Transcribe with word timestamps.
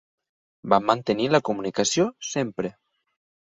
Van 0.73 0.87
mantenir 0.91 1.27
la 1.35 1.43
comunicació 1.51 2.09
sempre. 2.31 2.75